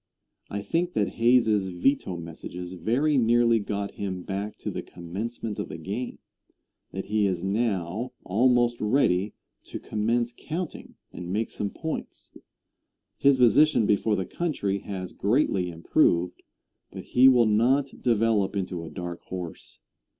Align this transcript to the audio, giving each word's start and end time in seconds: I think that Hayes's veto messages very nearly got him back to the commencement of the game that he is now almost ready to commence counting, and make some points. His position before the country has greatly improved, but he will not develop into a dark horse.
I 0.49 0.63
think 0.63 0.93
that 0.93 1.09
Hayes's 1.09 1.67
veto 1.67 2.17
messages 2.17 2.73
very 2.73 3.19
nearly 3.19 3.59
got 3.59 3.91
him 3.91 4.23
back 4.23 4.57
to 4.57 4.71
the 4.71 4.81
commencement 4.81 5.59
of 5.59 5.69
the 5.69 5.77
game 5.77 6.17
that 6.89 7.05
he 7.05 7.27
is 7.27 7.43
now 7.43 8.11
almost 8.23 8.81
ready 8.81 9.35
to 9.65 9.79
commence 9.79 10.33
counting, 10.35 10.95
and 11.13 11.31
make 11.31 11.51
some 11.51 11.69
points. 11.69 12.35
His 13.19 13.37
position 13.37 13.85
before 13.85 14.15
the 14.15 14.25
country 14.25 14.79
has 14.79 15.13
greatly 15.13 15.69
improved, 15.69 16.41
but 16.89 17.03
he 17.03 17.27
will 17.27 17.45
not 17.45 18.01
develop 18.01 18.55
into 18.55 18.83
a 18.83 18.89
dark 18.89 19.21
horse. 19.25 19.81